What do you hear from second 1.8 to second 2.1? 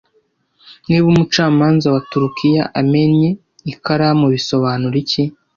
wa